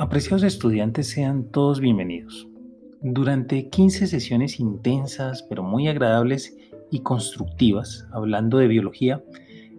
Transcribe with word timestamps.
Apreciados 0.00 0.44
estudiantes, 0.44 1.08
sean 1.08 1.50
todos 1.50 1.80
bienvenidos. 1.80 2.46
Durante 3.02 3.68
15 3.68 4.06
sesiones 4.06 4.60
intensas, 4.60 5.42
pero 5.42 5.64
muy 5.64 5.88
agradables 5.88 6.56
y 6.92 7.00
constructivas, 7.00 8.06
hablando 8.12 8.58
de 8.58 8.68
biología, 8.68 9.24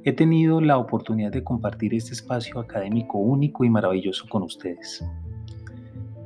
he 0.04 0.12
tenido 0.12 0.60
la 0.60 0.78
oportunidad 0.78 1.32
de 1.32 1.46
compartir 1.46 1.94
este 1.94 2.12
espacio 2.12 2.60
académico 2.60 3.18
único 3.18 3.64
y 3.64 3.70
maravilloso 3.70 4.26
con 4.28 4.44
ustedes. 4.44 5.06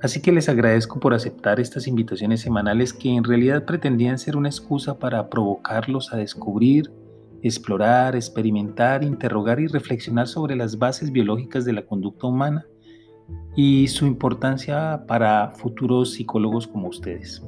Así 0.02 0.24
que 0.24 0.32
les 0.32 0.50
agradezco 0.50 1.00
por 1.00 1.14
aceptar 1.14 1.60
estas 1.60 1.86
invitaciones 1.86 2.42
semanales 2.42 2.94
que 2.94 3.12
en 3.12 3.24
realidad 3.24 3.64
pretendían 3.64 4.18
ser 4.18 4.36
una 4.36 4.50
excusa 4.50 4.98
para 4.98 5.30
provocarlos 5.30 6.12
a 6.12 6.18
descubrir, 6.18 6.92
explorar, 7.44 8.16
experimentar, 8.16 9.04
interrogar 9.04 9.60
y 9.60 9.68
reflexionar 9.68 10.28
sobre 10.28 10.56
las 10.56 10.80
bases 10.80 11.12
biológicas 11.12 11.64
de 11.64 11.74
la 11.74 11.86
conducta 11.86 12.26
humana 12.26 12.66
y 13.56 13.88
su 13.88 14.06
importancia 14.06 15.06
para 15.08 15.52
futuros 15.52 16.14
psicólogos 16.14 16.68
como 16.68 16.88
ustedes. 16.88 17.44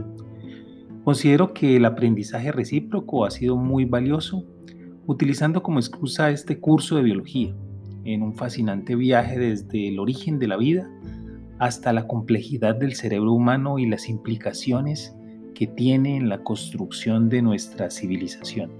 Considero 1.04 1.54
que 1.54 1.76
el 1.76 1.86
aprendizaje 1.86 2.52
recíproco 2.52 3.26
ha 3.26 3.32
sido 3.32 3.56
muy 3.58 3.86
valioso, 3.86 4.44
utilizando 5.06 5.62
como 5.62 5.80
excusa 5.80 6.30
este 6.30 6.60
curso 6.60 6.96
de 6.96 7.04
biología, 7.04 7.56
en 8.04 8.22
un 8.22 8.36
fascinante 8.36 8.96
viaje 8.96 9.38
desde 9.40 9.88
el 9.88 10.00
origen 10.00 10.40
de 10.40 10.48
la 10.48 10.58
vida 10.58 10.90
hasta 11.58 11.94
la 11.94 12.08
complejidad 12.08 12.76
del 12.76 12.96
cerebro 12.96 13.32
humano 13.32 13.80
y 13.80 13.88
las 13.88 14.10
implicaciones 14.10 15.16
que 15.54 15.68
tiene 15.68 16.18
en 16.18 16.30
la 16.30 16.44
construcción 16.44 17.30
de 17.30 17.42
nuestra 17.42 17.90
civilización. 17.90 18.72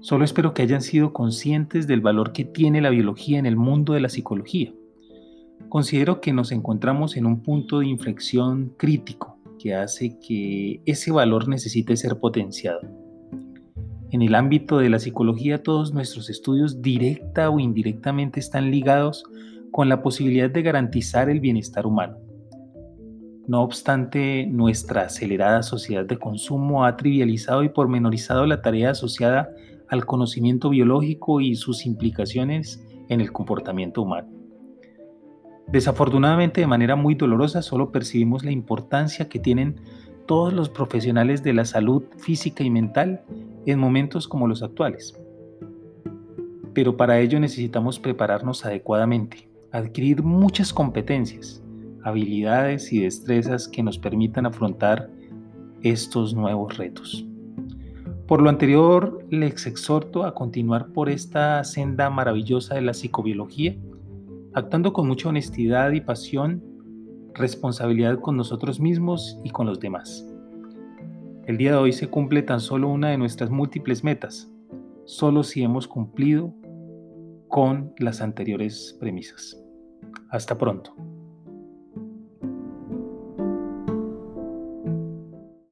Solo 0.00 0.24
espero 0.24 0.52
que 0.52 0.62
hayan 0.62 0.82
sido 0.82 1.14
conscientes 1.14 1.86
del 1.86 2.02
valor 2.02 2.32
que 2.32 2.44
tiene 2.44 2.82
la 2.82 2.90
biología 2.90 3.38
en 3.38 3.46
el 3.46 3.56
mundo 3.56 3.94
de 3.94 4.00
la 4.00 4.10
psicología 4.10 4.74
Considero 5.68 6.20
que 6.20 6.32
nos 6.32 6.52
encontramos 6.52 7.16
en 7.16 7.26
un 7.26 7.40
punto 7.40 7.80
de 7.80 7.86
inflexión 7.86 8.72
crítico 8.76 9.38
que 9.58 9.74
hace 9.74 10.18
que 10.18 10.80
ese 10.84 11.10
valor 11.10 11.48
necesite 11.48 11.96
ser 11.96 12.18
potenciado. 12.18 12.80
En 14.10 14.22
el 14.22 14.34
ámbito 14.34 14.78
de 14.78 14.90
la 14.90 15.00
psicología 15.00 15.62
todos 15.62 15.92
nuestros 15.92 16.30
estudios 16.30 16.80
directa 16.80 17.50
o 17.50 17.58
indirectamente 17.58 18.38
están 18.38 18.70
ligados 18.70 19.24
con 19.72 19.88
la 19.88 20.02
posibilidad 20.02 20.48
de 20.48 20.62
garantizar 20.62 21.28
el 21.28 21.40
bienestar 21.40 21.86
humano. 21.86 22.18
No 23.46 23.62
obstante, 23.62 24.46
nuestra 24.46 25.02
acelerada 25.02 25.62
sociedad 25.62 26.04
de 26.04 26.16
consumo 26.16 26.84
ha 26.84 26.96
trivializado 26.96 27.64
y 27.64 27.68
pormenorizado 27.68 28.46
la 28.46 28.62
tarea 28.62 28.90
asociada 28.90 29.50
al 29.88 30.06
conocimiento 30.06 30.70
biológico 30.70 31.40
y 31.40 31.56
sus 31.56 31.84
implicaciones 31.84 32.82
en 33.08 33.20
el 33.20 33.32
comportamiento 33.32 34.02
humano. 34.02 34.33
Desafortunadamente, 35.74 36.60
de 36.60 36.68
manera 36.68 36.94
muy 36.94 37.16
dolorosa, 37.16 37.60
solo 37.60 37.90
percibimos 37.90 38.44
la 38.44 38.52
importancia 38.52 39.28
que 39.28 39.40
tienen 39.40 39.80
todos 40.24 40.52
los 40.52 40.68
profesionales 40.68 41.42
de 41.42 41.52
la 41.52 41.64
salud 41.64 42.04
física 42.16 42.62
y 42.62 42.70
mental 42.70 43.24
en 43.66 43.80
momentos 43.80 44.28
como 44.28 44.46
los 44.46 44.62
actuales. 44.62 45.20
Pero 46.74 46.96
para 46.96 47.18
ello 47.18 47.40
necesitamos 47.40 47.98
prepararnos 47.98 48.64
adecuadamente, 48.64 49.48
adquirir 49.72 50.22
muchas 50.22 50.72
competencias, 50.72 51.60
habilidades 52.04 52.92
y 52.92 53.00
destrezas 53.00 53.66
que 53.66 53.82
nos 53.82 53.98
permitan 53.98 54.46
afrontar 54.46 55.10
estos 55.82 56.34
nuevos 56.34 56.76
retos. 56.76 57.26
Por 58.28 58.40
lo 58.40 58.48
anterior, 58.48 59.26
les 59.28 59.66
exhorto 59.66 60.22
a 60.22 60.34
continuar 60.34 60.92
por 60.92 61.08
esta 61.08 61.64
senda 61.64 62.10
maravillosa 62.10 62.76
de 62.76 62.82
la 62.82 62.94
psicobiología 62.94 63.74
actuando 64.54 64.92
con 64.92 65.08
mucha 65.08 65.28
honestidad 65.28 65.92
y 65.92 66.00
pasión, 66.00 66.62
responsabilidad 67.34 68.20
con 68.20 68.36
nosotros 68.36 68.78
mismos 68.78 69.38
y 69.42 69.50
con 69.50 69.66
los 69.66 69.80
demás. 69.80 70.26
El 71.46 71.58
día 71.58 71.72
de 71.72 71.76
hoy 71.76 71.92
se 71.92 72.08
cumple 72.08 72.42
tan 72.42 72.60
solo 72.60 72.88
una 72.88 73.10
de 73.10 73.18
nuestras 73.18 73.50
múltiples 73.50 74.04
metas, 74.04 74.50
solo 75.04 75.42
si 75.42 75.62
hemos 75.62 75.88
cumplido 75.88 76.54
con 77.48 77.92
las 77.98 78.20
anteriores 78.20 78.96
premisas. 79.00 79.60
Hasta 80.30 80.56
pronto. 80.56 80.94